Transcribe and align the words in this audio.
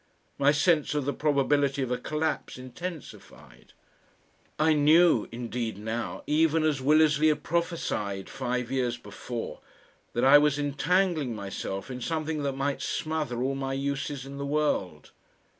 My 0.39 0.51
sense 0.51 0.95
of 0.95 1.05
the 1.05 1.13
probability 1.13 1.83
of 1.83 1.91
a 1.91 1.97
collapse 1.99 2.57
intensified. 2.57 3.73
I 4.57 4.73
knew 4.73 5.29
indeed 5.31 5.77
now, 5.77 6.23
even 6.25 6.63
as 6.63 6.81
Willersley 6.81 7.27
had 7.27 7.43
prophesied 7.43 8.27
five 8.27 8.71
years 8.71 8.97
before, 8.97 9.59
that 10.13 10.25
I 10.25 10.39
was 10.39 10.57
entangling 10.57 11.35
myself 11.35 11.91
in 11.91 12.01
something 12.01 12.41
that 12.41 12.57
might 12.57 12.81
smother 12.81 13.43
all 13.43 13.53
my 13.53 13.73
uses 13.73 14.25
in 14.25 14.39
the 14.39 14.43
world. 14.47 15.11